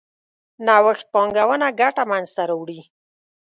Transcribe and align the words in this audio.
نوښت 0.65 1.05
پانګونه 1.13 1.67
ګټه 1.79 2.03
منځ 2.11 2.27
ته 2.35 2.41
راوړي. 2.49 2.81